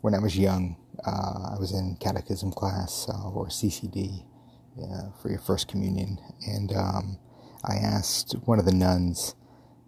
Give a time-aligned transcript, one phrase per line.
[0.00, 4.24] when I was young, uh, I was in catechism class uh, or CCD
[5.20, 7.18] for your first communion, and um,
[7.64, 9.34] I asked one of the nuns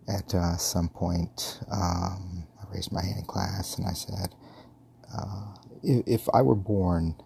[0.08, 1.60] at uh, some point.
[1.70, 4.34] Um, I raised my hand in class and I said,
[5.16, 7.16] uh, if, if I were born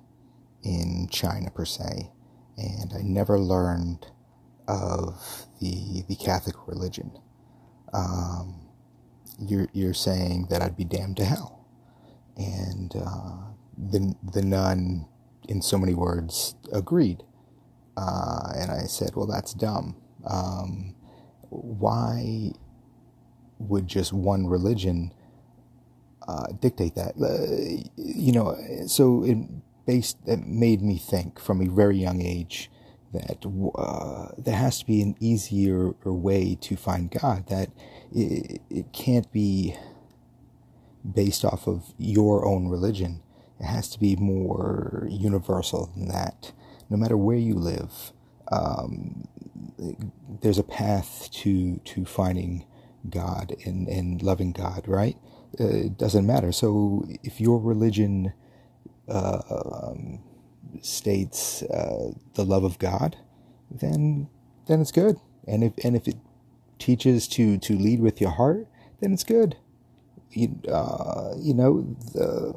[0.63, 2.11] in China per se,
[2.57, 4.07] and I never learned
[4.69, 7.13] of the the Catholic religion,
[7.93, 8.69] um,
[9.39, 11.64] you're you're saying that I'd be damned to hell,
[12.37, 13.37] and uh,
[13.77, 15.07] the the nun,
[15.49, 17.23] in so many words, agreed,
[17.97, 19.97] uh, and I said, well, that's dumb.
[20.27, 20.95] Um,
[21.51, 22.53] why
[23.59, 25.13] would just one religion
[26.27, 27.15] uh, dictate that?
[27.21, 29.39] Uh, you know, so it
[29.87, 32.71] based it made me think from a very young age
[33.13, 37.47] that uh, there has to be an easier way to find God.
[37.49, 37.71] That
[38.13, 39.77] it, it can't be
[41.13, 43.23] based off of your own religion.
[43.61, 46.53] It has to be more universal than that.
[46.91, 48.13] No matter where you live,
[48.51, 49.29] um,
[50.43, 52.67] there's a path to to finding
[53.09, 55.17] God and, and loving God, right?
[55.59, 56.53] It doesn't matter.
[56.53, 58.33] So if your religion
[59.09, 60.21] uh, um,
[60.83, 63.17] states uh, the love of God,
[63.71, 64.29] then
[64.67, 65.19] then it's good.
[65.47, 66.17] And if and if it
[66.79, 68.67] teaches to to lead with your heart,
[69.01, 69.57] then it's good.
[70.35, 72.55] You, uh, you know the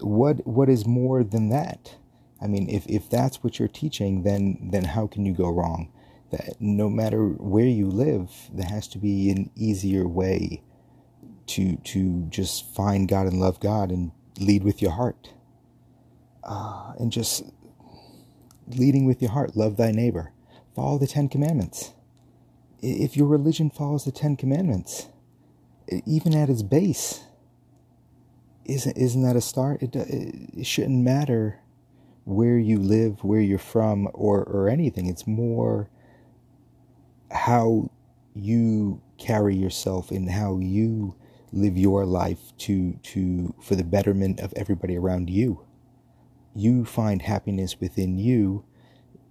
[0.00, 1.96] what what is more than that?
[2.40, 5.92] I mean, if if that's what you're teaching, then then how can you go wrong?
[6.30, 10.62] That no matter where you live, there has to be an easier way
[11.48, 15.30] to to just find God and love God and lead with your heart.
[16.42, 17.44] Uh, and just
[18.68, 20.32] leading with your heart, love thy neighbor,
[20.74, 21.92] follow the Ten Commandments.
[22.82, 25.08] If your religion follows the Ten Commandments,
[26.06, 27.24] even at its base,
[28.64, 29.82] isn't isn't that a start?
[29.82, 31.60] It it shouldn't matter
[32.24, 35.06] where you live, where you're from, or, or anything.
[35.06, 35.88] It's more
[37.30, 37.90] how
[38.34, 41.14] you carry yourself and how you
[41.52, 45.64] live your life to to for the betterment of everybody around you.
[46.54, 48.64] You find happiness within you,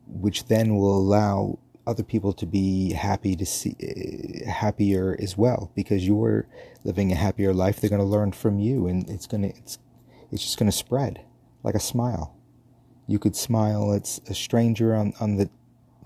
[0.08, 5.72] which then will allow other people to be happy to see uh, happier as well
[5.76, 6.48] because you're
[6.84, 7.80] living a happier life.
[7.82, 9.80] They're going to learn from you and it's going to it's
[10.32, 11.24] it's just going to spread
[11.64, 12.36] like a smile.
[13.08, 15.50] You could smile at a stranger on, on the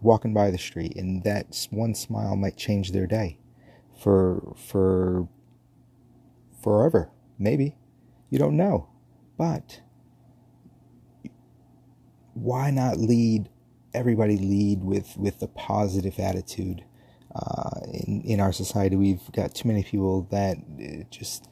[0.02, 3.40] walking by the street, and that one smile might change their day
[4.02, 5.28] for for
[6.62, 7.10] forever.
[7.40, 7.76] Maybe.
[8.30, 8.90] You don't know,
[9.38, 9.82] but
[12.34, 13.50] why not lead
[13.94, 16.84] everybody lead with with a positive attitude
[17.36, 21.50] uh, in in our society we've got too many people that uh, just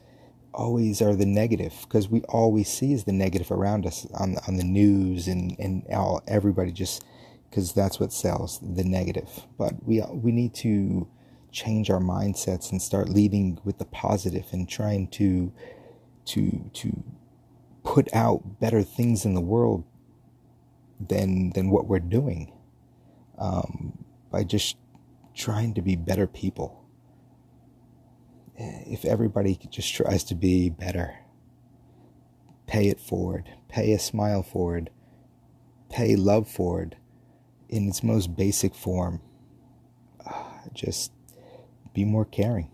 [0.54, 4.56] always are the negative because we always see is the negative around us on on
[4.56, 7.04] the news and and all, everybody just
[7.50, 9.46] because that's what sells the negative.
[9.58, 11.08] But we we need to
[11.52, 15.52] change our mindsets and start leading with the positive and trying to
[16.26, 17.04] to to
[17.82, 19.84] put out better things in the world
[21.00, 22.52] than than what we're doing
[23.38, 24.76] um, by just
[25.34, 26.86] trying to be better people
[28.58, 31.18] if everybody just tries to be better,
[32.66, 34.90] pay it forward, pay a smile forward,
[35.90, 36.96] pay love forward
[37.68, 39.20] in its most basic form,
[40.72, 41.12] just
[41.92, 42.70] be more caring.